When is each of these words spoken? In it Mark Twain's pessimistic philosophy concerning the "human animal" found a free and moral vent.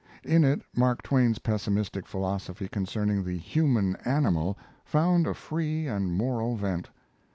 In 0.23 0.43
it 0.43 0.63
Mark 0.75 1.03
Twain's 1.03 1.37
pessimistic 1.37 2.07
philosophy 2.07 2.67
concerning 2.67 3.23
the 3.23 3.37
"human 3.37 3.95
animal" 3.97 4.57
found 4.83 5.27
a 5.27 5.35
free 5.35 5.85
and 5.85 6.11
moral 6.11 6.55
vent. 6.55 6.89